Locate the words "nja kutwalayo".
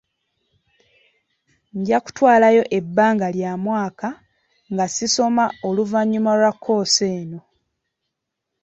1.79-2.63